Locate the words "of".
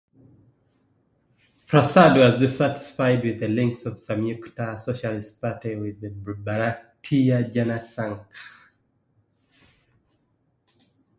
3.85-3.99